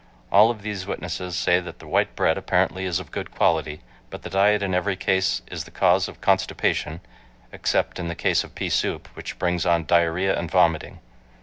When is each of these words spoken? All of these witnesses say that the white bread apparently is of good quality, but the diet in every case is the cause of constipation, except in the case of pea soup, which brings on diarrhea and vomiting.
All 0.31 0.49
of 0.49 0.63
these 0.63 0.87
witnesses 0.87 1.35
say 1.35 1.59
that 1.59 1.77
the 1.77 1.85
white 1.85 2.15
bread 2.15 2.35
apparently 2.35 2.85
is 2.85 2.99
of 2.99 3.11
good 3.11 3.29
quality, 3.29 3.81
but 4.09 4.23
the 4.23 4.31
diet 4.31 4.63
in 4.63 4.73
every 4.73 4.95
case 4.95 5.43
is 5.51 5.65
the 5.65 5.69
cause 5.69 6.07
of 6.07 6.21
constipation, 6.21 7.01
except 7.51 7.99
in 7.99 8.07
the 8.07 8.15
case 8.15 8.43
of 8.43 8.55
pea 8.55 8.69
soup, 8.69 9.09
which 9.13 9.37
brings 9.37 9.63
on 9.63 9.85
diarrhea 9.85 10.35
and 10.35 10.49
vomiting. 10.49 11.01